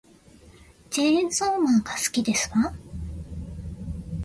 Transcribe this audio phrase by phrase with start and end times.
[0.89, 2.73] チェーンソーマンが好きですわ